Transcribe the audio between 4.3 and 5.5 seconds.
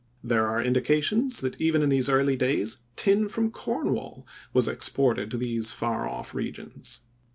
was exported to